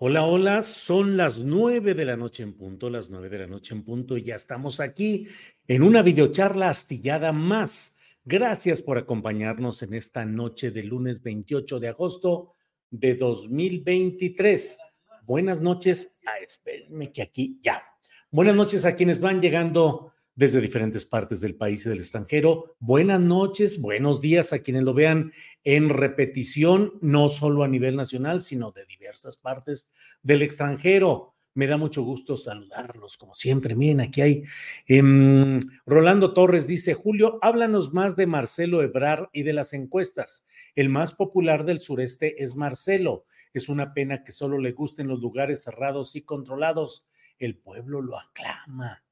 [0.00, 3.74] Hola, hola, son las nueve de la noche en punto, las nueve de la noche
[3.74, 5.26] en punto, y ya estamos aquí
[5.66, 7.98] en una videocharla astillada más.
[8.24, 12.54] Gracias por acompañarnos en esta noche de lunes 28 de agosto
[12.90, 14.78] de 2023.
[15.26, 16.22] Buenas noches.
[16.28, 17.82] Ah, espérenme que aquí ya.
[18.30, 22.76] Buenas noches a quienes van llegando desde diferentes partes del país y del extranjero.
[22.78, 25.32] Buenas noches, buenos días a quienes lo vean
[25.64, 29.90] en repetición, no solo a nivel nacional, sino de diversas partes
[30.22, 31.34] del extranjero.
[31.54, 33.74] Me da mucho gusto saludarlos, como siempre.
[33.74, 34.44] Miren, aquí hay
[34.86, 40.46] em, Rolando Torres dice, Julio, háblanos más de Marcelo Ebrar y de las encuestas.
[40.76, 43.24] El más popular del sureste es Marcelo.
[43.52, 47.08] Es una pena que solo le gusten los lugares cerrados y controlados.
[47.40, 49.02] El pueblo lo aclama.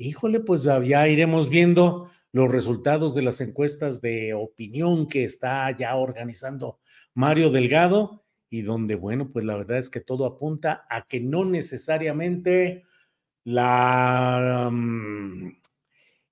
[0.00, 5.96] Híjole, pues ya iremos viendo los resultados de las encuestas de opinión que está ya
[5.96, 6.78] organizando
[7.14, 11.44] Mario Delgado y donde, bueno, pues la verdad es que todo apunta a que no
[11.44, 12.84] necesariamente
[13.44, 15.48] mm,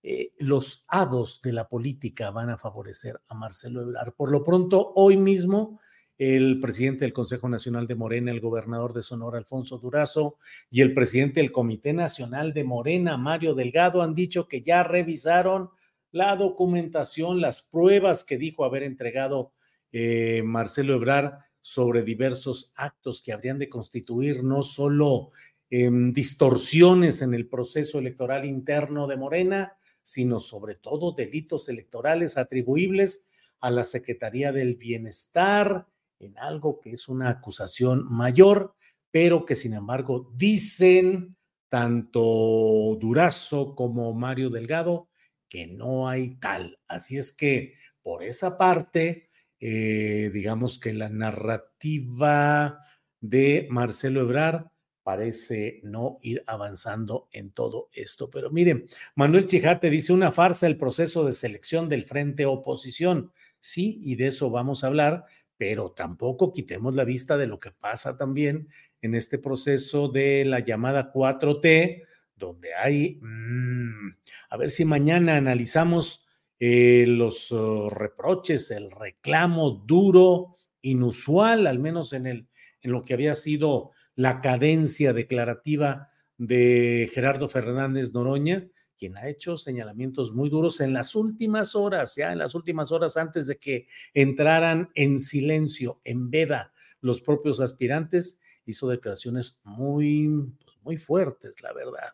[0.05, 4.15] eh, los hados de la política van a favorecer a Marcelo Ebrard.
[4.15, 5.81] Por lo pronto, hoy mismo,
[6.19, 10.39] el presidente del Consejo Nacional de Morena, el gobernador de Sonora, Alfonso Durazo,
[10.71, 15.71] y el presidente del Comité Nacional de Morena, Mario Delgado, han dicho que ya revisaron
[16.13, 19.53] la documentación, las pruebas que dijo haber entregado
[19.93, 25.33] eh, Marcelo Ebrard sobre diversos actos que habrían de constituir no solo
[25.69, 33.29] em, distorsiones en el proceso electoral interno de Morena, sino sobre todo delitos electorales atribuibles
[33.61, 35.87] a la Secretaría del Bienestar
[36.19, 38.75] en algo que es una acusación mayor,
[39.11, 41.37] pero que sin embargo dicen
[41.69, 45.09] tanto Durazo como Mario Delgado
[45.49, 46.79] que no hay tal.
[46.89, 52.81] Así es que por esa parte, eh, digamos que la narrativa
[53.21, 54.67] de Marcelo Ebrard
[55.03, 58.29] parece no ir avanzando en todo esto.
[58.29, 63.33] Pero miren, Manuel Chijate dice una farsa el proceso de selección del frente oposición.
[63.61, 65.25] Sí, y de eso vamos a hablar,
[65.57, 68.69] pero tampoco quitemos la vista de lo que pasa también
[69.01, 74.17] en este proceso de la llamada 4T, donde hay, mm,
[74.51, 76.27] a ver si mañana analizamos
[76.59, 82.49] eh, los oh, reproches, el reclamo duro, inusual, al menos en, el,
[82.81, 89.57] en lo que había sido la cadencia declarativa de Gerardo Fernández Noroña, quien ha hecho
[89.57, 93.87] señalamientos muy duros en las últimas horas, ya en las últimas horas antes de que
[94.15, 100.29] entraran en silencio, en veda, los propios aspirantes, hizo declaraciones muy,
[100.65, 102.11] pues, muy fuertes, la verdad.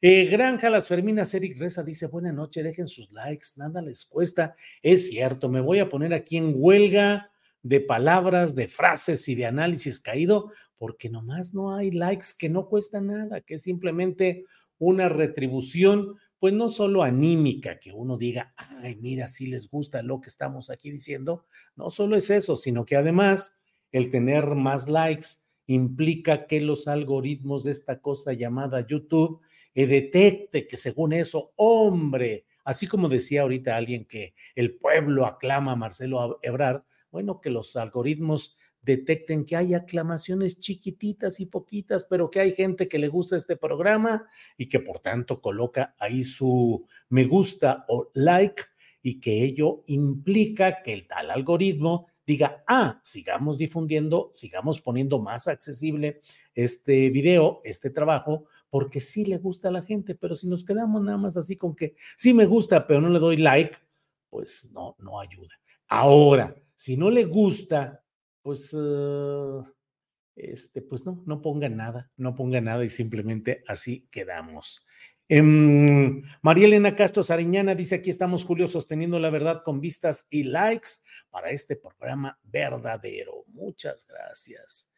[0.00, 4.56] Eh, Granja Las Ferminas, Eric Reza dice, buena noche, dejen sus likes, nada les cuesta.
[4.82, 7.30] Es cierto, me voy a poner aquí en huelga
[7.62, 12.66] de palabras, de frases y de análisis caído, porque nomás no hay likes que no
[12.66, 14.44] cuesta nada, que es simplemente
[14.82, 20.20] una retribución, pues no solo anímica, que uno diga, ay, mira, si les gusta lo
[20.20, 21.44] que estamos aquí diciendo,
[21.76, 23.60] no solo es eso, sino que además
[23.92, 25.26] el tener más likes
[25.66, 29.40] implica que los algoritmos de esta cosa llamada YouTube
[29.72, 35.72] eh, detecte que según eso, hombre, así como decía ahorita alguien que el pueblo aclama
[35.72, 36.82] a Marcelo Ebrard,
[37.12, 42.88] bueno, que los algoritmos detecten que hay aclamaciones chiquititas y poquitas, pero que hay gente
[42.88, 44.26] que le gusta este programa
[44.56, 48.64] y que por tanto coloca ahí su me gusta o like
[49.02, 55.48] y que ello implica que el tal algoritmo diga, ah, sigamos difundiendo, sigamos poniendo más
[55.48, 56.20] accesible
[56.54, 61.02] este video, este trabajo, porque sí le gusta a la gente, pero si nos quedamos
[61.02, 63.76] nada más así con que sí me gusta, pero no le doy like,
[64.30, 65.54] pues no, no ayuda.
[65.88, 68.01] Ahora, si no le gusta,
[68.42, 69.64] pues, uh,
[70.36, 74.86] este, pues no, no ponga nada, no ponga nada y simplemente así quedamos.
[75.28, 80.44] Em, María Elena Castro Sariñana dice: Aquí estamos, Julio, sosteniendo la verdad con vistas y
[80.44, 80.88] likes
[81.30, 83.44] para este programa verdadero.
[83.48, 84.92] Muchas gracias.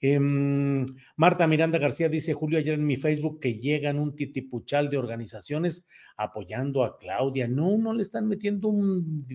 [0.00, 0.86] Em,
[1.16, 5.88] Marta Miranda García dice: Julio, ayer en mi Facebook que llegan un titipuchal de organizaciones
[6.16, 7.48] apoyando a Claudia.
[7.48, 9.26] No, no le están metiendo un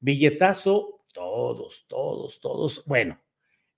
[0.00, 0.93] billetazo.
[1.14, 2.84] Todos, todos, todos.
[2.86, 3.22] Bueno,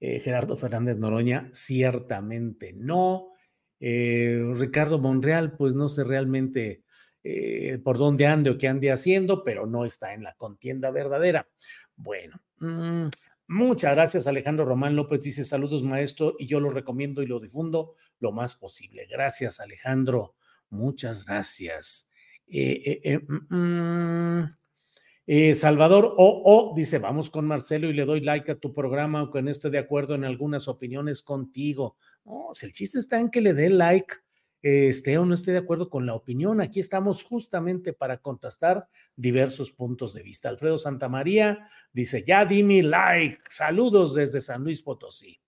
[0.01, 3.35] eh, Gerardo Fernández Noroña, ciertamente no.
[3.79, 6.83] Eh, Ricardo Monreal, pues no sé realmente
[7.23, 11.47] eh, por dónde ande o qué ande haciendo, pero no está en la contienda verdadera.
[11.95, 13.09] Bueno, mm,
[13.49, 17.97] muchas gracias Alejandro Román López, dice saludos maestro y yo lo recomiendo y lo difundo
[18.19, 19.07] lo más posible.
[19.11, 20.37] Gracias Alejandro,
[20.71, 22.11] muchas gracias.
[22.49, 24.57] Mm, mm,
[25.27, 29.43] eh, Salvador O, dice, vamos con Marcelo y le doy like a tu programa, aunque
[29.43, 31.97] no esté de acuerdo en algunas opiniones contigo.
[32.25, 34.15] No, el chiste está en que le dé like,
[34.63, 36.61] eh, esté o no esté de acuerdo con la opinión.
[36.61, 40.49] Aquí estamos justamente para contrastar diversos puntos de vista.
[40.49, 43.39] Alfredo Santamaría dice, ya di mi like.
[43.49, 45.41] Saludos desde San Luis Potosí.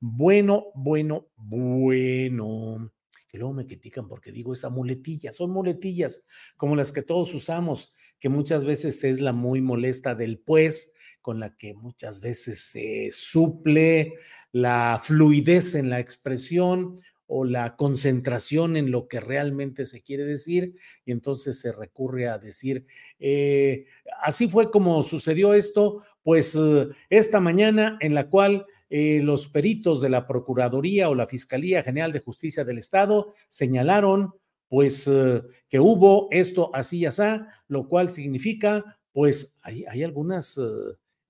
[0.00, 2.90] Bueno, bueno, bueno
[3.28, 6.24] que luego me critican porque digo esa muletilla, son muletillas
[6.56, 7.92] como las que todos usamos
[8.26, 10.92] que muchas veces es la muy molesta del pues,
[11.22, 14.14] con la que muchas veces se suple
[14.50, 20.74] la fluidez en la expresión o la concentración en lo que realmente se quiere decir
[21.04, 22.84] y entonces se recurre a decir,
[23.20, 23.86] eh,
[24.20, 30.00] así fue como sucedió esto, pues eh, esta mañana en la cual eh, los peritos
[30.00, 34.34] de la Procuraduría o la Fiscalía General de Justicia del Estado señalaron
[34.68, 37.22] pues eh, que hubo esto así y así,
[37.68, 40.62] lo cual significa, pues hay, hay algunas eh,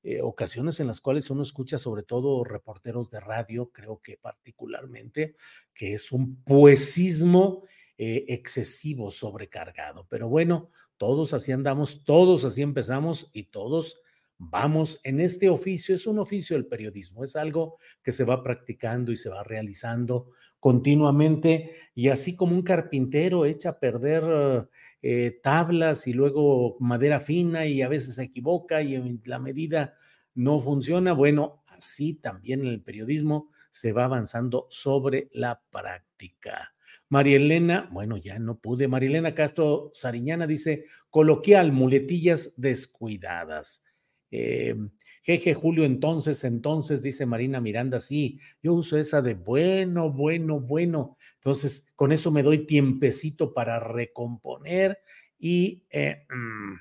[0.02, 5.34] eh, ocasiones en las cuales uno escucha, sobre todo reporteros de radio, creo que particularmente,
[5.74, 7.62] que es un poesismo
[7.98, 10.06] excesivo, sobrecargado.
[10.10, 10.68] Pero bueno,
[10.98, 14.02] todos así andamos, todos así empezamos y todos
[14.38, 15.94] vamos en este oficio.
[15.94, 20.30] Es un oficio el periodismo, es algo que se va practicando y se va realizando
[20.60, 24.68] continuamente y así como un carpintero echa a perder
[25.02, 29.94] eh, tablas y luego madera fina y a veces se equivoca y la medida
[30.34, 36.74] no funciona, bueno, así también en el periodismo se va avanzando sobre la práctica.
[37.08, 38.88] María Elena, bueno, ya no pude.
[38.88, 43.84] María Elena Castro Sariñana dice, coloquial, muletillas descuidadas.
[44.30, 44.74] Eh,
[45.22, 51.16] Jeje, Julio, entonces, entonces, dice Marina Miranda, sí, yo uso esa de bueno, bueno, bueno.
[51.34, 54.98] Entonces, con eso me doy tiempecito para recomponer
[55.38, 56.74] y, eh, mm,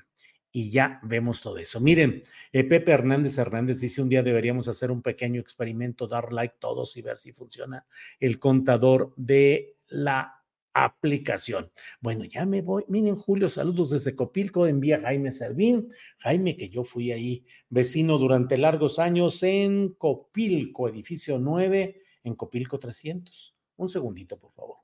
[0.52, 1.80] y ya vemos todo eso.
[1.80, 2.22] Miren,
[2.52, 6.96] eh, Pepe Hernández Hernández dice, un día deberíamos hacer un pequeño experimento, dar like todos
[6.96, 7.84] y ver si funciona
[8.20, 10.35] el contador de la
[10.84, 11.70] aplicación.
[12.00, 12.84] Bueno, ya me voy.
[12.88, 15.88] Miren, Julio, saludos desde Copilco, envía Jaime Servín.
[16.18, 22.78] Jaime, que yo fui ahí vecino durante largos años en Copilco, edificio 9, en Copilco
[22.78, 23.56] 300.
[23.76, 24.76] Un segundito, por favor.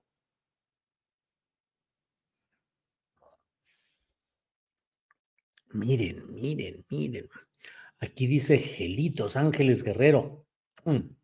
[5.73, 7.28] Miren, miren, miren.
[7.99, 10.47] Aquí dice Gelitos Ángeles Guerrero.
[10.85, 11.22] Mm.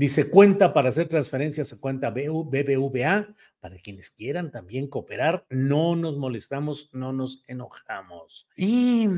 [0.00, 5.44] Dice, cuenta para hacer transferencias a cuenta BBVA, para quienes quieran también cooperar.
[5.50, 8.48] No nos molestamos, no nos enojamos.
[8.56, 9.08] Y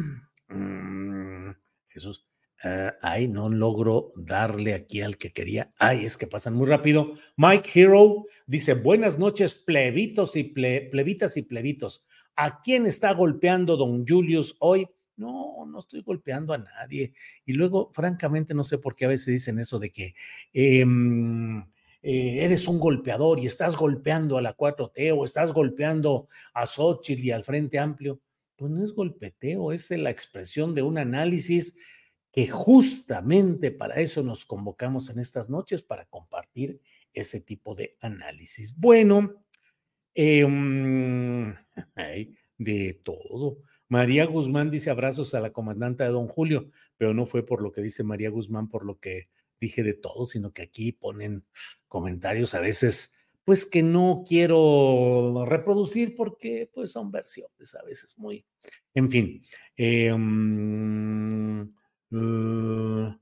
[0.49, 1.53] mm,
[1.87, 2.27] Jesús,
[2.65, 5.73] ah, ay, no logro darle aquí al que quería.
[5.79, 7.13] Ay, es que pasan muy rápido.
[7.37, 12.05] Mike Hero dice, buenas noches, plebitos y plebitas y plebitos.
[12.35, 14.89] ¿A quién está golpeando don Julius hoy?
[15.17, 17.13] No, no estoy golpeando a nadie.
[17.45, 20.15] Y luego, francamente, no sé por qué a veces dicen eso de que
[20.53, 21.61] em,
[22.03, 27.25] eh, eres un golpeador y estás golpeando a la 4T o estás golpeando a Xochitl
[27.25, 28.21] y al Frente Amplio.
[28.57, 31.77] Pues no es golpeteo, es la expresión de un análisis
[32.33, 36.81] que justamente para eso nos convocamos en estas noches, para compartir
[37.13, 38.75] ese tipo de análisis.
[38.77, 39.45] Bueno,
[40.15, 41.55] em,
[42.59, 43.59] de todo.
[43.93, 47.73] María Guzmán dice abrazos a la comandante de don Julio, pero no fue por lo
[47.73, 49.29] que dice María Guzmán, por lo que
[49.61, 51.45] dije de todo, sino que aquí ponen
[51.89, 58.47] comentarios a veces, pues que no quiero reproducir porque pues son versiones a veces muy,
[58.95, 59.43] en fin.
[59.77, 61.61] Em,
[62.13, 63.15] uh,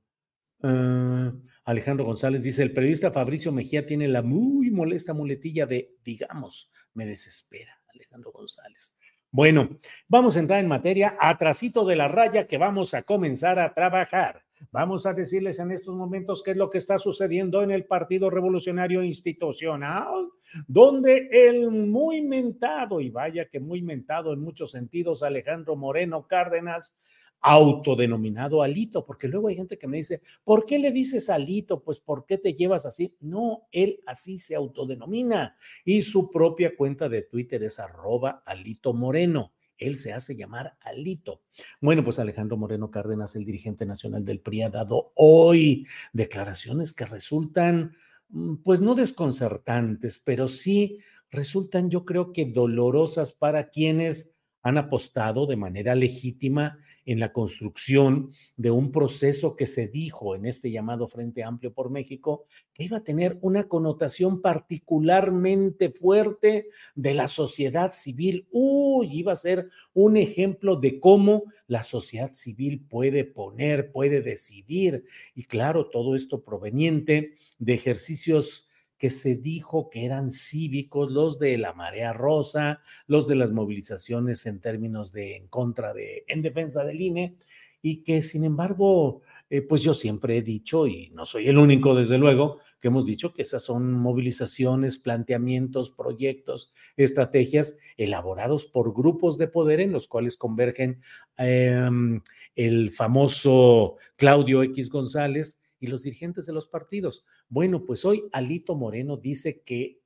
[1.65, 7.07] Alejandro González dice, el periodista Fabricio Mejía tiene la muy molesta muletilla de, digamos, me
[7.07, 8.97] desespera, Alejandro González.
[9.33, 9.69] Bueno,
[10.09, 14.43] vamos a entrar en materia, atrasito de la raya que vamos a comenzar a trabajar.
[14.73, 18.29] Vamos a decirles en estos momentos qué es lo que está sucediendo en el Partido
[18.29, 20.29] Revolucionario Institucional,
[20.67, 26.99] donde el muy mentado, y vaya que muy mentado en muchos sentidos, Alejandro Moreno Cárdenas,
[27.41, 31.83] autodenominado Alito, porque luego hay gente que me dice, ¿por qué le dices Alito?
[31.83, 33.17] Pues ¿por qué te llevas así?
[33.21, 39.53] No, él así se autodenomina y su propia cuenta de Twitter es arroba Alito Moreno.
[39.79, 41.43] Él se hace llamar Alito.
[41.81, 47.07] Bueno, pues Alejandro Moreno Cárdenas, el dirigente nacional del PRI, ha dado hoy declaraciones que
[47.07, 47.97] resultan,
[48.29, 50.99] mm, pues no desconcertantes, pero sí
[51.31, 54.31] resultan, yo creo que dolorosas para quienes
[54.63, 60.47] han apostado de manera legítima en la construcción de un proceso que se dijo en
[60.47, 67.15] este llamado Frente Amplio por México, que iba a tener una connotación particularmente fuerte de
[67.15, 68.47] la sociedad civil.
[68.51, 75.05] Uy, iba a ser un ejemplo de cómo la sociedad civil puede poner, puede decidir.
[75.35, 78.70] Y claro, todo esto proveniente de ejercicios
[79.01, 84.45] que se dijo que eran cívicos, los de la marea rosa, los de las movilizaciones
[84.45, 87.35] en términos de en contra de, en defensa del INE,
[87.81, 91.95] y que sin embargo, eh, pues yo siempre he dicho, y no soy el único
[91.95, 99.39] desde luego, que hemos dicho que esas son movilizaciones, planteamientos, proyectos, estrategias elaborados por grupos
[99.39, 101.01] de poder en los cuales convergen
[101.39, 102.21] em,
[102.55, 107.25] el famoso Claudio X González, y los dirigentes de los partidos.
[107.51, 110.01] Bueno, pues hoy Alito Moreno dice que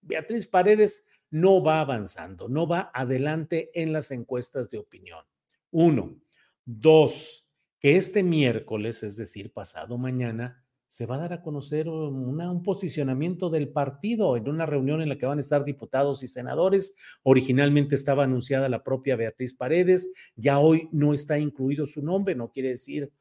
[0.00, 5.24] Beatriz Paredes no va avanzando, no va adelante en las encuestas de opinión.
[5.70, 6.16] Uno.
[6.64, 12.62] Dos, que este miércoles, es decir, pasado mañana, se va a dar a conocer un
[12.64, 16.96] posicionamiento del partido en una reunión en la que van a estar diputados y senadores.
[17.22, 22.50] Originalmente estaba anunciada la propia Beatriz Paredes, ya hoy no está incluido su nombre, no
[22.50, 23.12] quiere decir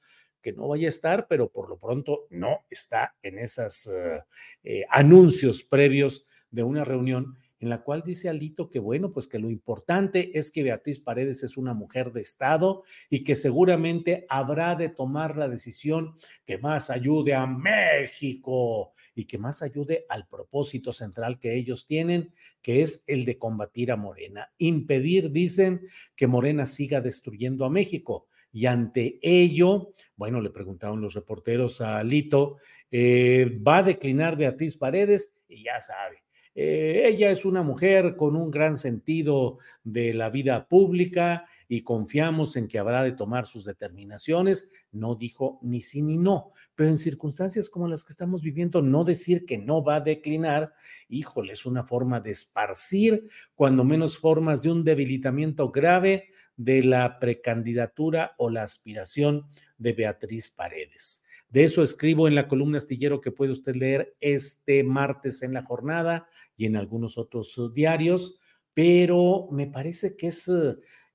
[0.41, 4.24] que no vaya a estar, pero por lo pronto no está en esos eh,
[4.63, 9.39] eh, anuncios previos de una reunión en la cual dice Alito que bueno, pues que
[9.39, 14.75] lo importante es que Beatriz Paredes es una mujer de Estado y que seguramente habrá
[14.75, 16.15] de tomar la decisión
[16.46, 22.31] que más ayude a México y que más ayude al propósito central que ellos tienen,
[22.62, 25.81] que es el de combatir a Morena, impedir, dicen,
[26.15, 28.28] que Morena siga destruyendo a México.
[28.51, 32.57] Y ante ello, bueno, le preguntaron los reporteros a Lito,
[32.91, 35.39] eh, ¿va a declinar Beatriz Paredes?
[35.47, 36.23] Y ya sabe,
[36.61, 42.57] eh, ella es una mujer con un gran sentido de la vida pública y confiamos
[42.57, 44.69] en que habrá de tomar sus determinaciones.
[44.91, 49.05] No dijo ni sí ni no, pero en circunstancias como las que estamos viviendo, no
[49.05, 50.73] decir que no va a declinar,
[51.07, 56.25] híjole, es una forma de esparcir, cuando menos formas de un debilitamiento grave
[56.57, 59.45] de la precandidatura o la aspiración
[59.77, 61.23] de Beatriz Paredes.
[61.49, 65.63] De eso escribo en la columna astillero que puede usted leer este martes en la
[65.63, 68.39] jornada y en algunos otros uh, diarios,
[68.73, 70.49] pero me parece que es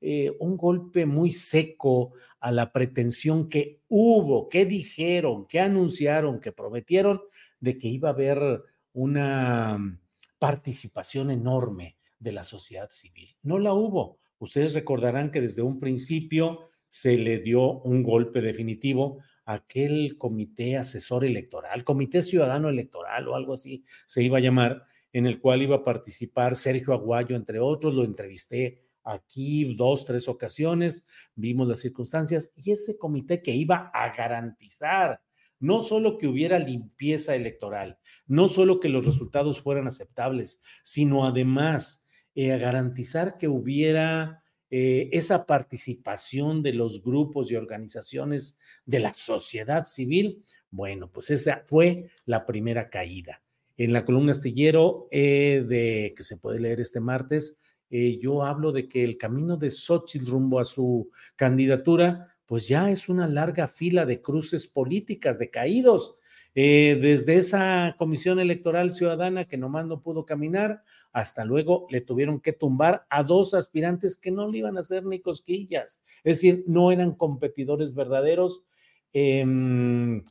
[0.00, 6.52] eh, un golpe muy seco a la pretensión que hubo, que dijeron, que anunciaron, que
[6.52, 7.22] prometieron
[7.60, 8.62] de que iba a haber
[8.92, 10.00] una mm,
[10.38, 13.36] participación enorme de la sociedad civil.
[13.42, 14.18] No la hubo.
[14.38, 21.24] Ustedes recordarán que desde un principio se le dio un golpe definitivo aquel comité asesor
[21.24, 25.76] electoral, comité ciudadano electoral o algo así se iba a llamar, en el cual iba
[25.76, 32.52] a participar Sergio Aguayo, entre otros, lo entrevisté aquí dos, tres ocasiones, vimos las circunstancias
[32.56, 35.20] y ese comité que iba a garantizar
[35.60, 42.06] no solo que hubiera limpieza electoral, no solo que los resultados fueran aceptables, sino además
[42.34, 44.43] eh, garantizar que hubiera
[44.76, 51.62] eh, esa participación de los grupos y organizaciones de la sociedad civil, bueno, pues esa
[51.64, 53.40] fue la primera caída.
[53.76, 58.88] En la columna astillero eh, de, que se puede leer este martes, yo hablo de
[58.88, 64.04] que el camino de Xochitl rumbo a su candidatura, pues ya es una larga fila
[64.04, 66.16] de cruces políticas, de caídos,
[66.56, 70.82] eh, desde esa comisión electoral ciudadana que nomás no pudo caminar,
[71.12, 75.04] hasta luego le tuvieron que tumbar a dos aspirantes que no le iban a hacer
[75.04, 78.62] ni cosquillas, es decir, no eran competidores verdaderos.
[79.12, 80.22] Em,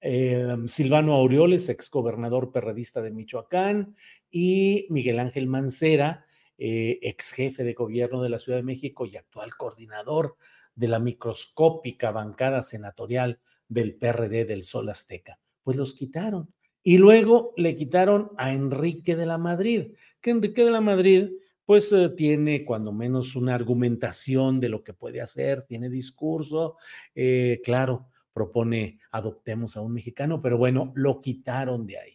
[0.00, 3.94] em, Silvano Aureoles, ex gobernador perredista de Michoacán,
[4.30, 6.26] y Miguel Ángel Mancera,
[6.58, 10.36] eh, ex jefe de gobierno de la Ciudad de México y actual coordinador
[10.74, 16.48] de la microscópica bancada senatorial del PRD del Sol Azteca pues los quitaron.
[16.82, 21.28] Y luego le quitaron a Enrique de la Madrid, que Enrique de la Madrid
[21.66, 26.76] pues eh, tiene cuando menos una argumentación de lo que puede hacer, tiene discurso,
[27.14, 32.14] eh, claro, propone adoptemos a un mexicano, pero bueno, lo quitaron de ahí.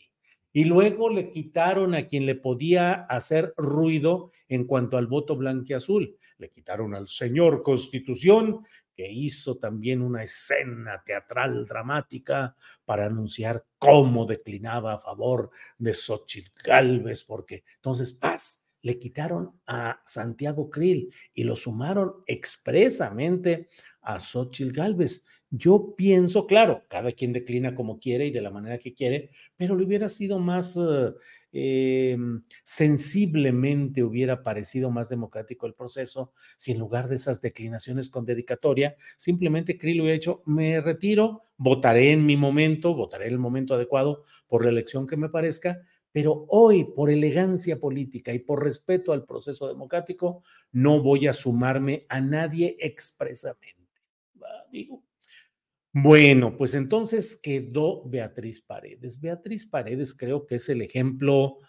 [0.52, 6.18] Y luego le quitaron a quien le podía hacer ruido en cuanto al voto blanqueazul.
[6.40, 8.62] Le quitaron al señor Constitución,
[8.96, 16.52] que hizo también una escena teatral dramática para anunciar cómo declinaba a favor de Xochitl
[16.64, 23.70] Galvez, porque entonces paz le quitaron a Santiago Krill y lo sumaron expresamente
[24.04, 25.26] a Xochitl Galvez.
[25.56, 29.76] Yo pienso, claro, cada quien declina como quiere y de la manera que quiere, pero
[29.76, 31.14] le hubiera sido más eh,
[31.52, 38.26] em, sensiblemente, hubiera parecido más democrático el proceso si en lugar de esas declinaciones con
[38.26, 43.76] dedicatoria, simplemente Krill hubiera dicho, me retiro, votaré en mi momento, votaré en el momento
[43.76, 45.82] adecuado por la elección que me parezca,
[46.12, 52.06] pero hoy, por elegancia política y por respeto al proceso democrático, no voy a sumarme
[52.10, 53.83] a nadie expresamente.
[54.72, 55.04] Digo.
[55.94, 59.20] Bueno, pues entonces quedó Beatriz Paredes.
[59.20, 61.60] Beatriz Paredes creo que es el ejemplo,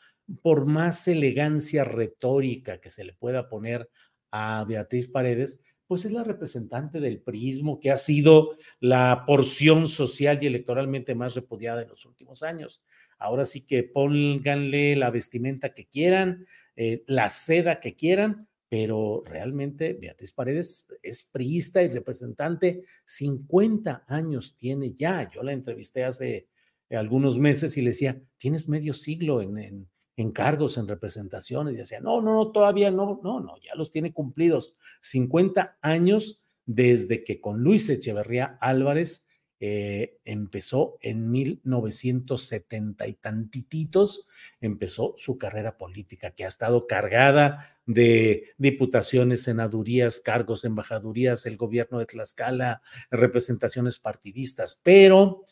[0.43, 3.91] por más elegancia retórica que se le pueda poner
[4.31, 10.39] a Beatriz Paredes, pues es la representante del prismo que ha sido la porción social
[10.41, 12.83] y electoralmente más repudiada en los últimos años.
[13.19, 19.93] Ahora sí que pónganle la vestimenta que quieran, eh, la seda que quieran, pero realmente
[19.93, 25.31] Beatriz Paredes es priista y representante, 50 años tiene ya.
[25.33, 26.49] Yo la entrevisté hace
[26.91, 32.01] algunos meses y le decía, tienes medio siglo en, en cargos, en representaciones, y decía,
[32.01, 34.75] no, no, no, todavía no, no, no, ya los tiene cumplidos.
[35.03, 39.29] 50 años desde que con Luis Echeverría Álvarez
[39.67, 44.29] eh, empezó en 1970 y tantititos,
[44.61, 51.99] empezó su carrera política, que ha estado cargada de diputaciones, senadurías, cargos, embajadurías, el gobierno
[51.99, 55.47] de Tlaxcala, representaciones partidistas, pero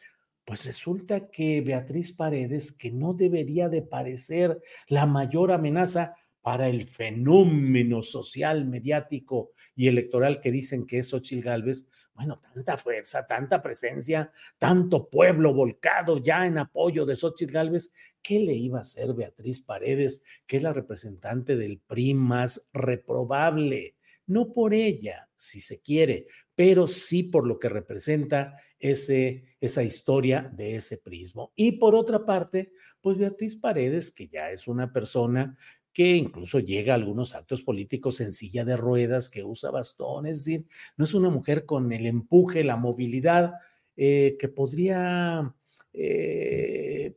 [0.44, 6.88] pues resulta que Beatriz Paredes, que no debería de parecer la mayor amenaza para el
[6.88, 13.62] fenómeno social, mediático y electoral que dicen que es Xochitl Gálvez, bueno, tanta fuerza, tanta
[13.62, 19.14] presencia, tanto pueblo volcado ya en apoyo de Xochitl Gálvez, ¿qué le iba a hacer
[19.14, 23.96] Beatriz Paredes, que es la representante del PRI más reprobable?
[24.26, 30.50] No por ella, si se quiere, pero sí por lo que representa ese, esa historia
[30.54, 31.52] de ese prismo.
[31.56, 35.56] Y por otra parte, pues Beatriz Paredes, que ya es una persona
[35.92, 40.44] que incluso llega a algunos actos políticos en silla de ruedas, que usa bastón, es
[40.44, 43.54] decir, no es una mujer con el empuje, la movilidad
[43.96, 45.54] eh, que podría
[45.92, 47.14] eh,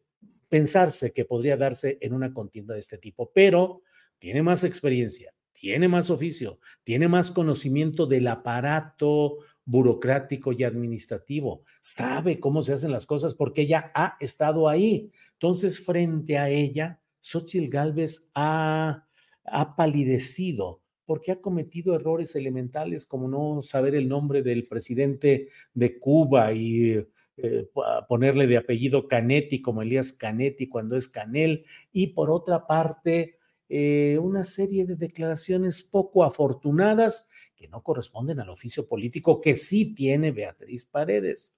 [0.49, 3.81] pensarse que podría darse en una contienda de este tipo, pero
[4.19, 12.39] tiene más experiencia, tiene más oficio, tiene más conocimiento del aparato burocrático y administrativo, sabe
[12.39, 15.11] cómo se hacen las cosas porque ella ha estado ahí.
[15.33, 19.07] Entonces, frente a ella, Xochitl Galvez ha,
[19.45, 25.99] ha palidecido porque ha cometido errores elementales como no saber el nombre del presidente de
[25.99, 27.03] Cuba y
[27.37, 27.67] eh,
[28.07, 34.17] ponerle de apellido Canetti como Elías Canetti cuando es Canel, y por otra parte, eh,
[34.21, 40.31] una serie de declaraciones poco afortunadas que no corresponden al oficio político que sí tiene
[40.31, 41.57] Beatriz Paredes.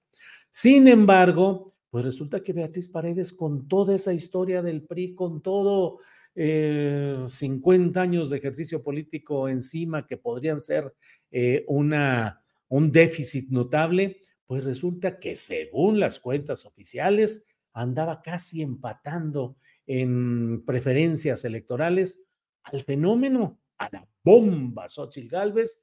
[0.50, 6.00] Sin embargo, pues resulta que Beatriz Paredes, con toda esa historia del PRI, con todo
[6.34, 10.94] 50 eh, años de ejercicio político encima que podrían ser
[11.30, 19.56] eh, una, un déficit notable, pues resulta que según las cuentas oficiales andaba casi empatando
[19.86, 22.24] en preferencias electorales
[22.62, 25.82] al fenómeno, a la bomba Xochitl Galvez.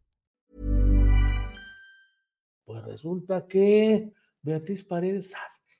[2.71, 5.35] Pues resulta que Beatriz Paredes,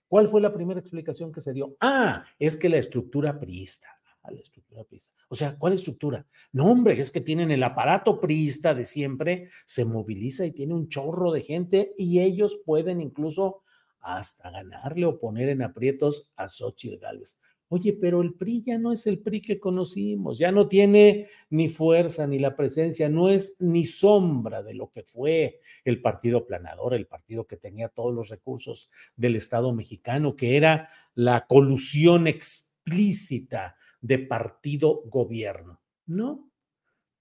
[0.09, 1.77] ¿cuál fue la primera explicación que se dio?
[1.79, 3.87] Ah, es que la estructura priista.
[4.21, 5.13] Ah, la estructura priista.
[5.29, 6.27] O sea, ¿cuál estructura?
[6.51, 10.89] No, hombre, es que tienen el aparato priista de siempre, se moviliza y tiene un
[10.89, 13.63] chorro de gente y ellos pueden incluso
[14.01, 17.39] hasta ganarle o poner en aprietos a Xochitl Gálvez.
[17.73, 21.69] Oye, pero el PRI ya no es el PRI que conocimos, ya no tiene ni
[21.69, 26.93] fuerza ni la presencia, no es ni sombra de lo que fue el partido planador,
[26.93, 33.77] el partido que tenía todos los recursos del Estado mexicano, que era la colusión explícita
[34.01, 35.79] de partido-gobierno.
[36.07, 36.51] No,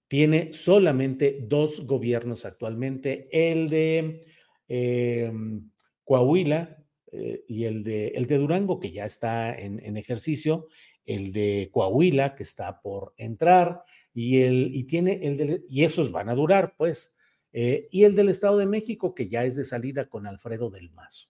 [0.09, 4.19] tiene solamente dos gobiernos actualmente, el de
[4.67, 5.31] eh,
[6.03, 6.80] Coahuila,
[7.11, 10.67] eh, y el de, el de Durango, que ya está en, ejercicio,
[11.05, 16.11] el de Coahuila, que está por entrar, y, el, y, tiene el de, y esos
[16.11, 17.15] van a durar, pues,
[17.53, 20.91] eh, y el del Estado de México, que ya es de salida con Alfredo del
[20.91, 21.29] Mazo.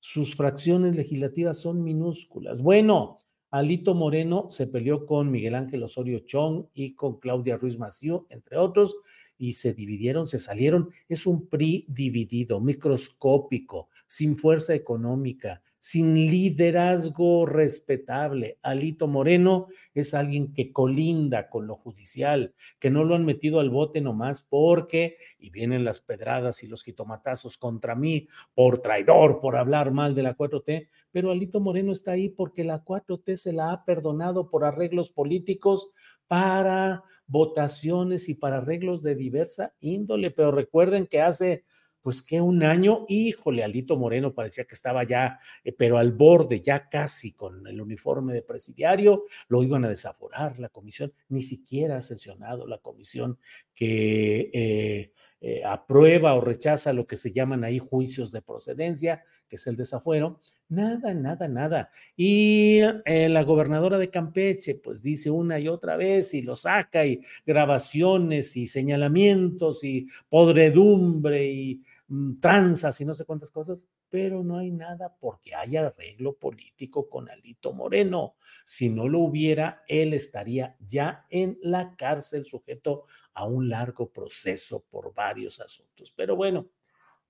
[0.00, 2.60] Sus fracciones legislativas son minúsculas.
[2.60, 3.18] Bueno,
[3.52, 8.56] Alito Moreno se peleó con Miguel Ángel Osorio Chong y con Claudia Ruiz Mació, entre
[8.56, 8.96] otros,
[9.38, 10.90] y se dividieron, se salieron.
[11.08, 18.58] Es un PRI dividido, microscópico, sin fuerza económica, sin liderazgo respetable.
[18.60, 23.70] Alito Moreno es alguien que colinda con lo judicial, que no lo han metido al
[23.70, 29.56] bote nomás porque, y vienen las pedradas y los quitomatazos contra mí por traidor, por
[29.56, 33.72] hablar mal de la 4T, pero Alito Moreno está ahí porque la 4T se la
[33.72, 35.90] ha perdonado por arreglos políticos
[36.26, 41.64] para votaciones y para arreglos de diversa índole, pero recuerden que hace
[42.02, 46.60] pues que un año, híjole, Alito Moreno parecía que estaba ya, eh, pero al borde,
[46.60, 51.96] ya casi con el uniforme de presidiario, lo iban a desaforar la comisión, ni siquiera
[51.96, 53.38] ha sesionado la comisión
[53.74, 55.12] que eh,
[55.44, 59.76] eh, aprueba o rechaza lo que se llaman ahí juicios de procedencia, que es el
[59.76, 60.40] desafuero.
[60.68, 61.90] Nada, nada, nada.
[62.16, 67.04] Y eh, la gobernadora de Campeche, pues dice una y otra vez y lo saca
[67.04, 74.44] y grabaciones y señalamientos y podredumbre y mm, tranzas y no sé cuántas cosas, pero
[74.44, 78.36] no hay nada porque hay arreglo político con Alito Moreno.
[78.62, 84.84] Si no lo hubiera, él estaría ya en la cárcel sujeto a un largo proceso
[84.90, 86.12] por varios asuntos.
[86.14, 86.68] Pero bueno,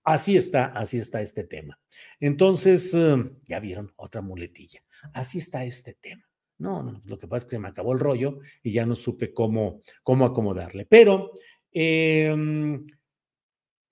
[0.03, 1.79] así está, así está este tema.
[2.19, 4.83] Entonces, em, ya vieron otra muletilla.
[5.15, 6.29] Así está este tema.
[6.59, 8.97] No, no, lo que pasa es que se me acabó el rollo y ya no
[8.97, 10.85] supe cómo, cómo acomodarle.
[10.85, 11.31] Pero
[11.71, 12.35] eh,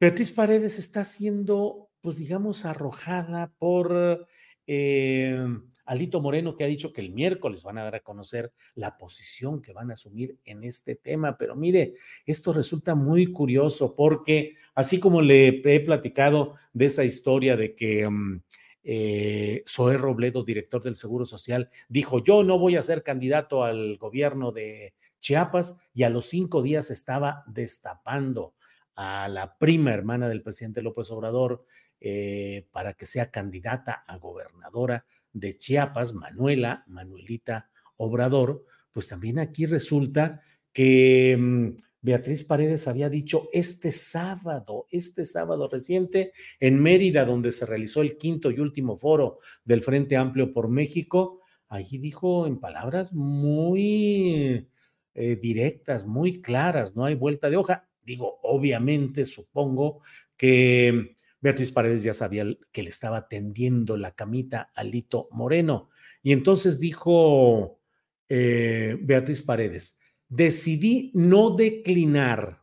[0.00, 4.26] Beatriz Paredes está siendo, pues digamos, arrojada por
[4.66, 5.46] eh,
[5.84, 9.60] Alito Moreno, que ha dicho que el miércoles van a dar a conocer la posición
[9.60, 11.36] que van a asumir en este tema.
[11.36, 11.94] Pero mire,
[12.26, 18.08] esto resulta muy curioso porque así como le he platicado de esa historia de que...
[18.08, 18.42] Mm,
[18.82, 23.98] eh, Zoé Robledo, director del Seguro Social, dijo, yo no voy a ser candidato al
[23.98, 28.54] gobierno de Chiapas y a los cinco días estaba destapando
[28.94, 31.64] a la prima hermana del presidente López Obrador
[32.00, 39.66] eh, para que sea candidata a gobernadora de Chiapas, Manuela, Manuelita Obrador, pues también aquí
[39.66, 40.40] resulta
[40.72, 41.68] que mm,
[42.02, 48.16] Beatriz Paredes había dicho este sábado, este sábado reciente, en Mérida, donde se realizó el
[48.16, 54.68] quinto y último foro del Frente Amplio por México, allí dijo en palabras muy
[55.14, 57.86] eh, directas, muy claras, no hay vuelta de hoja.
[58.02, 60.00] Digo, obviamente, supongo
[60.36, 65.88] que Beatriz Paredes ya sabía que le estaba tendiendo la camita a Lito Moreno.
[66.22, 67.80] Y entonces dijo
[68.28, 72.62] eh, Beatriz Paredes, decidí no declinar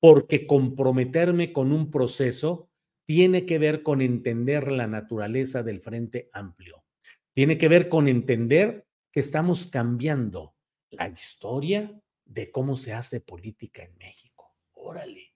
[0.00, 2.70] porque comprometerme con un proceso
[3.06, 6.84] tiene que ver con entender la naturaleza del Frente Amplio.
[7.32, 10.54] Tiene que ver con entender que estamos cambiando
[10.90, 14.54] la historia de cómo se hace política en México.
[14.74, 15.27] Órale.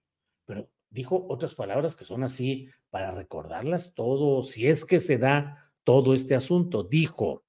[0.93, 6.13] Dijo otras palabras que son así para recordarlas todo, si es que se da todo
[6.13, 6.85] este asunto.
[6.85, 7.45] Dijo,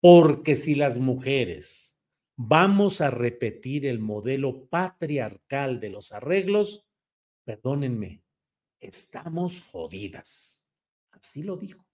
[0.00, 2.00] porque si las mujeres
[2.36, 6.86] vamos a repetir el modelo patriarcal de los arreglos,
[7.44, 8.22] perdónenme,
[8.78, 10.64] estamos jodidas.
[11.10, 11.84] Así lo dijo.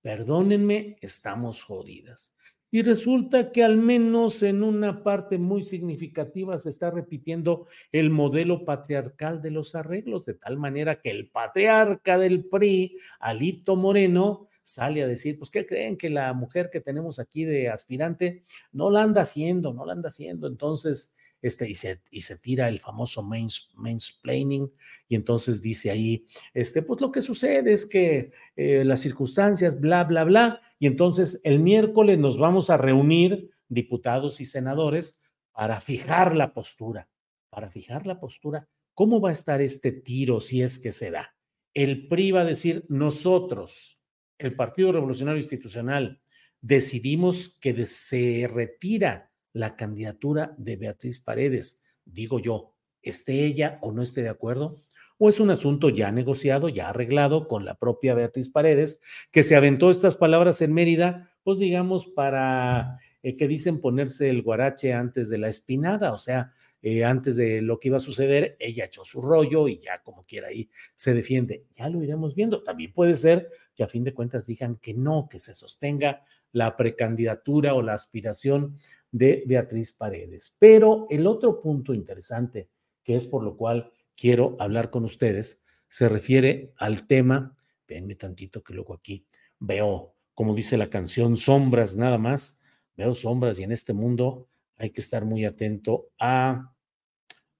[0.00, 2.34] Perdónenme, estamos jodidas.
[2.76, 8.66] Y resulta que al menos en una parte muy significativa se está repitiendo el modelo
[8.66, 15.02] patriarcal de los arreglos, de tal manera que el patriarca del PRI, Alito Moreno, sale
[15.02, 19.04] a decir, pues, ¿qué creen que la mujer que tenemos aquí de aspirante no la
[19.04, 20.46] anda haciendo, no la anda haciendo?
[20.46, 24.72] Entonces, este, y, se, tira el famoso mains, mansplaining,
[25.08, 30.04] y entonces dice ahí, este, pues lo que sucede es que eh, las circunstancias, bla,
[30.04, 35.20] bla, bla, y entonces el miércoles nos vamos a reunir, diputados y senadores,
[35.52, 37.08] para fijar la postura,
[37.48, 38.68] para fijar la postura.
[38.94, 41.34] ¿Cómo va a estar este tiro si es que se da?
[41.74, 44.00] El PRI va a decir, nosotros,
[44.38, 46.20] el Partido Revolucionario Institucional,
[46.60, 49.25] decidimos que se retira
[49.56, 54.82] la candidatura de Beatriz Paredes, digo yo, esté ella o no esté de acuerdo,
[55.16, 59.56] o es un asunto ya negociado, ya arreglado con la propia Beatriz Paredes, que se
[59.56, 65.30] aventó estas palabras en Mérida, pues digamos, para eh, que dicen ponerse el guarache antes
[65.30, 69.04] de la espinada, o sea, eh, antes de lo que iba a suceder, ella echó
[69.04, 71.64] su rollo y ya como quiera ahí se defiende.
[71.72, 72.62] Ya lo iremos viendo.
[72.62, 76.76] También puede ser que a fin de cuentas digan que no, que se sostenga la
[76.76, 78.76] precandidatura o la aspiración
[79.10, 80.56] de Beatriz Paredes.
[80.58, 82.70] Pero el otro punto interesante,
[83.02, 88.62] que es por lo cual quiero hablar con ustedes, se refiere al tema, venme tantito
[88.62, 89.26] que luego aquí
[89.58, 92.60] veo, como dice la canción, sombras nada más,
[92.96, 96.76] veo sombras y en este mundo hay que estar muy atento a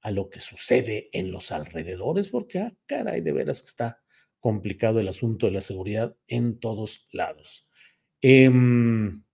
[0.06, 4.00] a lo que sucede en los alrededores, porque, ah, caray, de veras que está
[4.38, 7.68] complicado el asunto de la seguridad en todos lados.
[8.20, 9.24] Em,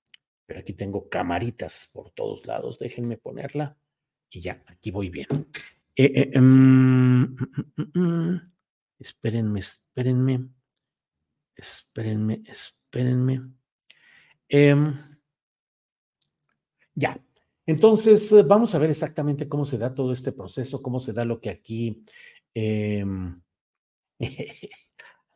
[0.59, 3.77] aquí tengo camaritas por todos lados, déjenme ponerla
[4.31, 5.29] y ya, aquí voy bien.
[5.95, 7.37] Eh, eh, em, mm,
[7.77, 8.53] mm, mm,
[8.99, 10.49] espérenme, espérenme,
[11.55, 13.43] espérenme, espérenme.
[14.49, 14.95] Em,
[16.95, 17.19] ya,
[17.67, 21.25] entonces, eh, vamos a ver exactamente cómo se da todo este proceso, cómo se da
[21.25, 22.03] lo que aquí,
[22.55, 23.41] em,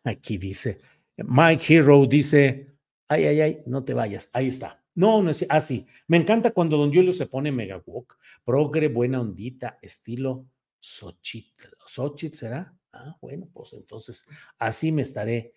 [0.04, 0.80] aquí dice,
[1.18, 4.85] Mike Hero dice, ay, ay, ay, no te vayas, ahí está.
[4.96, 5.86] No, no es así.
[5.88, 10.46] Ah, Me encanta cuando Don Julio se pone mega walk, progre, buena ondita, estilo
[10.78, 11.68] Xochitl.
[11.86, 12.74] ¿Xochitl será?
[12.92, 14.24] Ah, bueno, pues entonces
[14.58, 15.52] así me estaré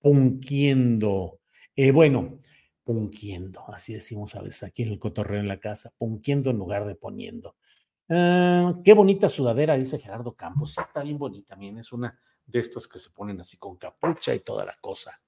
[0.00, 1.40] punquiendo.
[1.74, 2.38] Eh, bueno,
[2.84, 6.86] punquiendo, así decimos a veces aquí en el cotorreo en la casa, punquiendo en lugar
[6.86, 7.56] de poniendo.
[8.08, 10.74] Ah, qué bonita sudadera, dice Gerardo Campos.
[10.74, 14.32] Sí, está bien bonita, también es una de estas que se ponen así con capucha
[14.32, 15.20] y toda la cosa.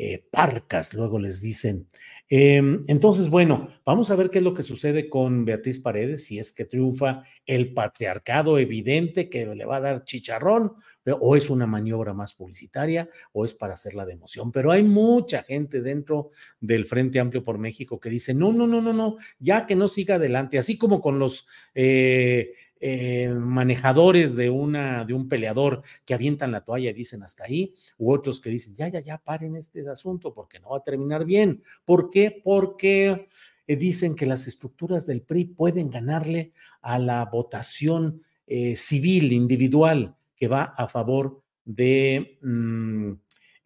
[0.00, 1.88] Eh, parcas, luego les dicen.
[2.28, 6.38] Em, entonces, bueno, vamos a ver qué es lo que sucede con Beatriz Paredes, si
[6.38, 10.74] es que triunfa el patriarcado evidente que le va a dar chicharrón,
[11.20, 14.52] o es una maniobra más publicitaria, o es para hacerla de emoción.
[14.52, 16.30] Pero hay mucha gente dentro
[16.60, 19.88] del Frente Amplio por México que dice, no, no, no, no, no, ya que no
[19.88, 21.48] siga adelante, así como con los...
[21.74, 27.44] Eh, eh, manejadores de, una, de un peleador que avientan la toalla y dicen hasta
[27.44, 30.84] ahí, u otros que dicen, ya, ya, ya, paren este asunto porque no va a
[30.84, 31.62] terminar bien.
[31.84, 32.40] ¿Por qué?
[32.42, 33.28] Porque
[33.66, 40.16] eh, dicen que las estructuras del PRI pueden ganarle a la votación eh, civil, individual,
[40.36, 43.12] que va a favor de mm,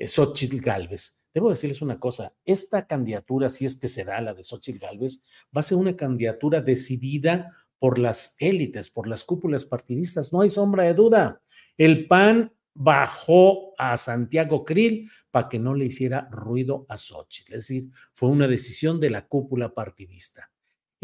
[0.07, 1.23] Xochitl Galvez.
[1.35, 5.23] Debo decirles una cosa, esta candidatura, si es que se da la de Xochitl Galvez,
[5.57, 7.51] va a ser una candidatura decidida
[7.83, 11.43] por las élites, por las cúpulas partidistas, no hay sombra de duda.
[11.77, 17.67] El PAN bajó a Santiago Krill para que no le hiciera ruido a Xochitl, es
[17.67, 20.52] decir, fue una decisión de la cúpula partidista.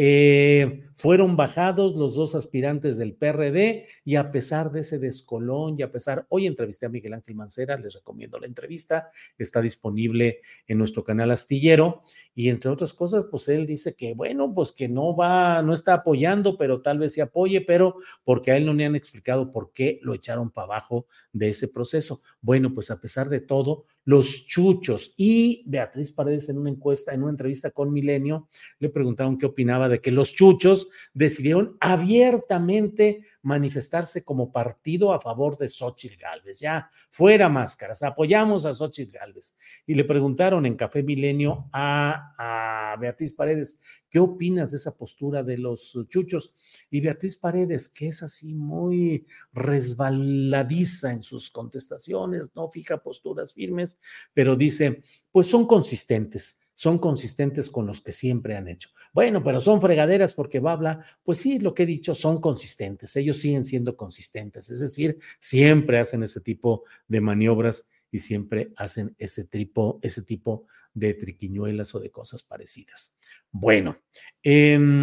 [0.00, 5.82] Eh, fueron bajados los dos aspirantes del PRD y a pesar de ese descolón y
[5.82, 9.08] a pesar, hoy entrevisté a Miguel Ángel Mancera, les recomiendo la entrevista,
[9.38, 12.02] está disponible en nuestro canal astillero
[12.34, 15.94] y entre otras cosas, pues él dice que bueno, pues que no va, no está
[15.94, 19.72] apoyando, pero tal vez se apoye, pero porque a él no le han explicado por
[19.72, 22.22] qué lo echaron para abajo de ese proceso.
[22.40, 27.22] Bueno, pues a pesar de todo, los chuchos y Beatriz Paredes en una encuesta, en
[27.22, 34.24] una entrevista con Milenio, le preguntaron qué opinaba de que los chuchos decidieron abiertamente manifestarse
[34.24, 36.60] como partido a favor de Xochitl Galvez.
[36.60, 39.56] Ya, fuera máscaras, apoyamos a Xochitl Galvez.
[39.86, 45.42] Y le preguntaron en Café Milenio a, a Beatriz Paredes, ¿qué opinas de esa postura
[45.42, 46.54] de los chuchos?
[46.90, 53.98] Y Beatriz Paredes, que es así muy resbaladiza en sus contestaciones, no fija posturas firmes,
[54.34, 58.90] pero dice, pues son consistentes son consistentes con los que siempre han hecho.
[59.12, 63.38] Bueno, pero son fregaderas porque Babla, pues sí, lo que he dicho, son consistentes, ellos
[63.38, 69.42] siguen siendo consistentes, es decir, siempre hacen ese tipo de maniobras y siempre hacen ese
[69.42, 73.18] tipo, ese tipo de triquiñuelas o de cosas parecidas.
[73.50, 73.98] Bueno,
[74.40, 74.94] em,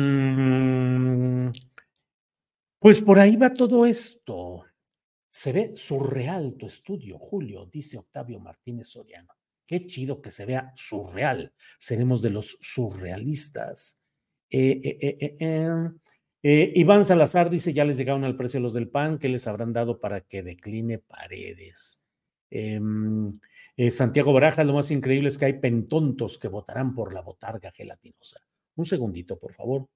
[2.79, 4.63] pues por ahí va todo esto.
[5.29, 9.34] Se ve surreal tu estudio, Julio, dice Octavio Martínez Soriano.
[9.67, 11.53] Qué chido que se vea surreal.
[11.79, 14.03] Seremos de los surrealistas.
[14.49, 15.37] Eh, eh,
[16.43, 19.73] eh, Iván Salazar dice, ya les llegaron al precio los del pan, ¿qué les habrán
[19.73, 22.03] dado para que decline paredes?
[22.51, 23.33] Em,
[23.91, 28.39] Santiago Baraja, lo más increíble es que hay pentontos que votarán por la botarga gelatinosa.
[28.75, 29.87] Un segundito, por favor.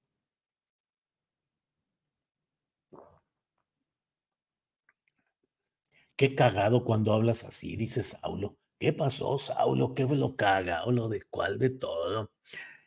[6.16, 8.56] Qué cagado cuando hablas así, dice Saulo.
[8.80, 9.94] ¿Qué pasó, Saulo?
[9.94, 10.84] ¿Qué lo caga?
[10.84, 12.32] ¿O lo de cuál de todo?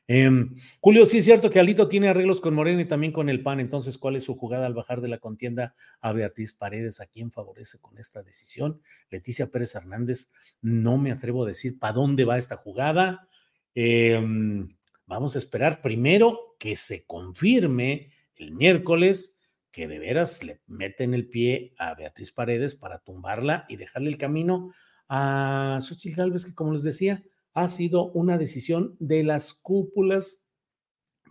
[0.07, 3.43] Em, Julio, sí es cierto que Alito tiene arreglos con Morena y también con el
[3.43, 3.59] PAN.
[3.59, 6.99] Entonces, ¿cuál es su jugada al bajar de la contienda a Beatriz Paredes?
[6.99, 8.81] ¿A quién favorece con esta decisión?
[9.11, 13.29] Leticia Pérez Hernández, no me atrevo a decir para dónde va esta jugada.
[13.75, 14.75] Em,
[15.05, 19.37] vamos a esperar primero que se confirme el miércoles
[19.69, 24.17] que de veras le meten el pie a Beatriz Paredes para tumbarla y dejarle el
[24.17, 24.73] camino
[25.09, 30.45] a Xochitl Gálvez, que como les decía, ha sido una decisión de las cúpulas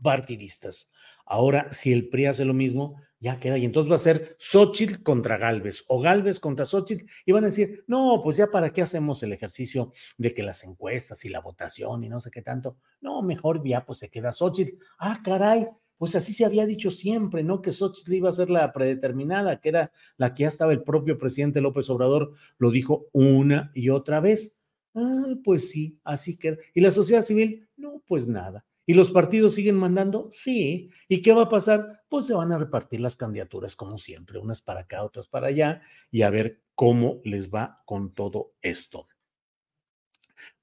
[0.02, 0.92] partidistas.
[1.26, 3.56] Ahora, si el PRI hace lo mismo, ya queda.
[3.56, 7.06] Y entonces va a ser Xochitl contra Galvez o Galvez contra Xochitl.
[7.24, 10.64] Y van a decir, no, pues ya para qué hacemos el ejercicio de que las
[10.64, 12.78] encuestas y la votación y no sé qué tanto.
[13.00, 14.76] No, mejor ya pues se queda Xochitl.
[14.98, 15.68] Ah, caray,
[16.02, 17.62] pues así se había dicho siempre, ¿no?
[17.62, 21.16] Que Xochitl iba a ser la predeterminada, que era la que ya estaba el propio
[21.16, 24.60] presidente López Obrador, lo dijo una y otra vez.
[24.96, 26.58] Ah, pues sí, así que.
[26.74, 27.68] ¿Y la sociedad civil?
[27.76, 28.66] No, pues nada.
[28.84, 30.28] ¿Y los partidos siguen mandando?
[30.32, 30.90] Sí.
[31.06, 32.02] ¿Y qué va a pasar?
[32.08, 35.82] Pues se van a repartir las candidaturas como siempre, unas para acá, otras para allá,
[36.10, 39.06] y a ver cómo les va con todo esto.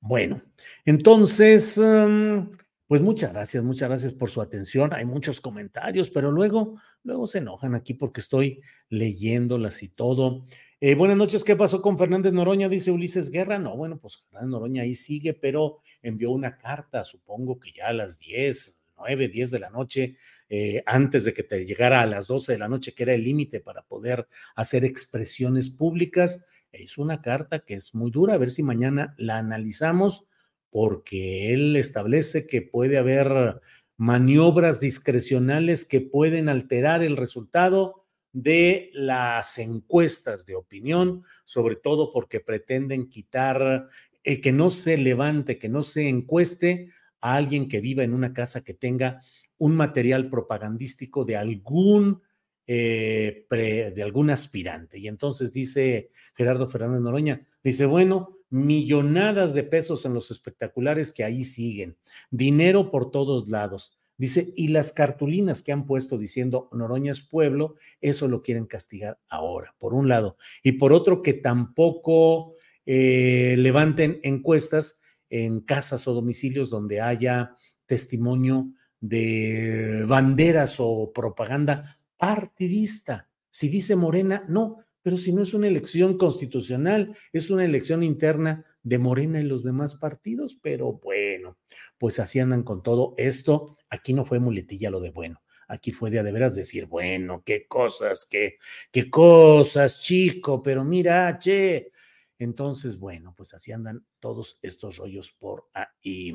[0.01, 0.41] Bueno,
[0.83, 2.49] entonces, mm,
[2.89, 4.95] pues muchas gracias, muchas gracias por su atención.
[4.95, 10.47] Hay muchos comentarios, pero luego, luego se enojan aquí porque estoy leyéndolas y todo.
[10.81, 12.67] Eh, buenas noches, ¿qué pasó con Fernández Noroña?
[12.67, 13.59] Dice Ulises Guerra.
[13.59, 17.93] No, bueno, pues Fernández Noroña ahí sigue, pero envió una carta, supongo que ya a
[17.93, 20.15] las 10, 9, 10 de la noche,
[20.49, 23.23] eh, antes de que te llegara a las 12 de la noche, que era el
[23.23, 26.47] límite para poder hacer expresiones públicas.
[26.71, 30.25] Es una carta que es muy dura, a ver si mañana la analizamos
[30.69, 33.59] porque él establece que puede haber
[33.97, 42.39] maniobras discrecionales que pueden alterar el resultado de las encuestas de opinión, sobre todo porque
[42.39, 43.87] pretenden quitar,
[44.23, 46.89] eh, que no se levante, que no se encueste
[47.21, 49.21] a alguien que viva en una casa que tenga
[49.57, 52.21] un material propagandístico de algún
[52.71, 54.99] eh, de algún aspirante.
[54.99, 61.23] Y entonces dice Gerardo Fernández Noroña, dice, bueno, millonadas de pesos en los espectaculares que
[61.23, 61.97] ahí siguen,
[62.31, 63.99] dinero por todos lados.
[64.17, 69.17] Dice, y las cartulinas que han puesto diciendo Noroña es pueblo, eso lo quieren castigar
[69.29, 70.35] ahora, por un lado.
[70.61, 72.53] Y por otro, que tampoco
[72.85, 83.29] eh, levanten encuestas en casas o domicilios donde haya testimonio de banderas o propaganda partidista.
[83.49, 88.63] Si dice Morena, no, pero si no es una elección constitucional, es una elección interna
[88.83, 91.57] de Morena y los demás partidos, pero bueno,
[91.97, 93.73] pues así andan con todo esto.
[93.89, 97.41] Aquí no fue muletilla lo de bueno, aquí fue de a de veras decir, bueno,
[97.43, 98.57] qué cosas, qué,
[98.91, 101.91] qué cosas, chico, pero mira, che.
[102.37, 106.33] Entonces, bueno, pues así andan todos estos rollos por ahí.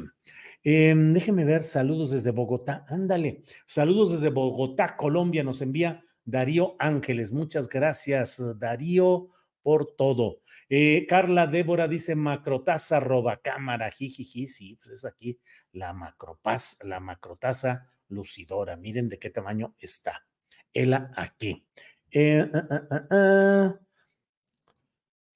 [0.64, 7.32] Em, déjeme ver, saludos desde Bogotá, ándale, saludos desde Bogotá, Colombia, nos envía Darío Ángeles.
[7.32, 9.28] Muchas gracias, Darío,
[9.62, 10.40] por todo.
[10.68, 15.40] Eh, Carla Débora dice macrotaza roba cámara, jijiji, sí, pues es aquí
[15.72, 18.76] la macropaz, la macrotaza lucidora.
[18.76, 20.26] Miren de qué tamaño está.
[20.72, 21.66] Ela aquí.
[22.10, 23.80] Eh, ah, ah, ah,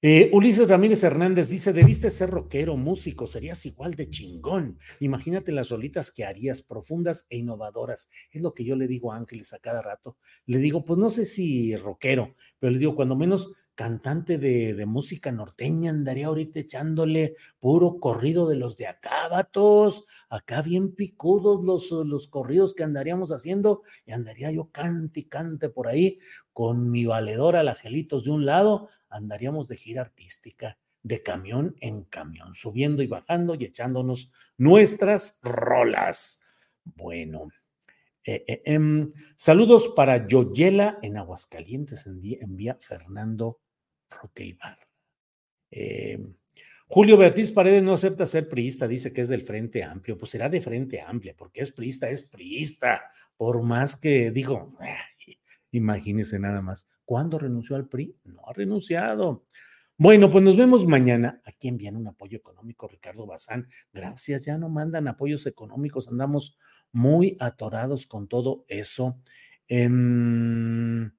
[0.01, 4.79] Eh, Ulises Ramírez Hernández dice, debiste ser rockero, músico, serías igual de chingón.
[5.01, 8.09] Imagínate las rolitas que harías, profundas e innovadoras.
[8.31, 10.15] Es lo que yo le digo a Ángeles a cada rato.
[10.45, 15.33] Le digo, pues no sé si rockero, pero le digo, cuando menos cantante de, música
[15.33, 21.91] norteña, andaría ahorita echándole puro corrido de los de acá, vatos, acá bien picudos los,
[21.91, 26.19] los corridos que andaríamos haciendo, y andaría yo cante y cante por ahí
[26.51, 32.03] con mi valedora, la Gelitos de un lado, andaríamos de gira artística, de camión en
[32.03, 36.41] camión, subiendo y bajando y echándonos nuestras rolas.
[36.83, 37.49] Bueno.
[38.23, 43.59] Eh, eh, em, saludos para Yoyela en Aguascalientes, envía Fernando
[44.09, 44.57] Roque
[45.71, 46.19] Eh,
[46.87, 50.17] Julio Beatriz Paredes no acepta ser priista, dice que es del Frente Amplio.
[50.17, 53.03] Pues será de Frente Amplia, porque es priista, es priista.
[53.37, 54.75] Por más que digo,
[55.71, 56.87] imagínese nada más.
[57.05, 58.15] ¿Cuándo renunció al PRI?
[58.23, 59.45] No ha renunciado.
[59.97, 61.41] Bueno, pues nos vemos mañana.
[61.43, 63.67] Aquí envían un apoyo económico, Ricardo Bazán.
[63.91, 66.07] Gracias, ya no mandan apoyos económicos.
[66.07, 66.57] Andamos
[66.91, 69.21] muy atorados con todo eso.
[69.67, 71.13] En...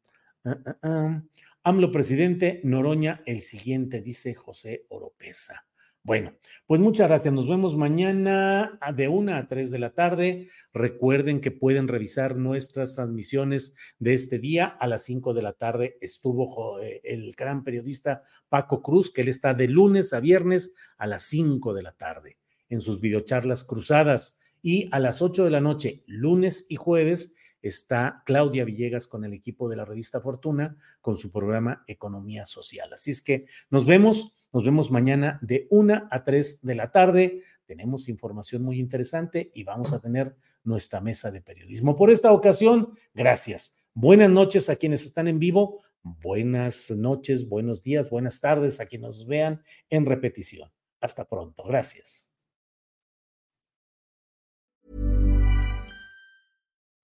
[0.45, 1.23] Ah, ah, ah.
[1.63, 5.67] AMLO presidente, Noroña el siguiente, dice José Oropesa.
[6.03, 6.33] Bueno,
[6.67, 7.35] pues muchas gracias.
[7.35, 10.49] Nos vemos mañana de una a tres de la tarde.
[10.73, 14.65] Recuerden que pueden revisar nuestras transmisiones de este día.
[14.65, 19.29] A las cinco de la tarde estuvo eh, el gran periodista Paco Cruz, que él
[19.29, 22.39] está de lunes a viernes a las cinco de la tarde
[22.71, 24.41] en sus videocharlas cruzadas.
[24.63, 29.33] Y a las ocho de la noche, lunes y jueves, está Claudia Villegas con el
[29.33, 32.93] equipo de la revista Fortuna con su programa Economía Social.
[32.93, 37.43] Así es que nos vemos, nos vemos mañana de una a tres de la tarde.
[37.67, 41.97] Tenemos información muy interesante y vamos a tener nuestra mesa de periodismo.
[41.97, 43.83] Por esta ocasión, gracias.
[43.95, 45.83] Buenas noches a quienes están en vivo.
[46.03, 50.71] Buenas noches, buenos días, buenas tardes a quienes nos vean en repetición.
[51.01, 51.63] Hasta pronto.
[51.65, 52.30] Gracias.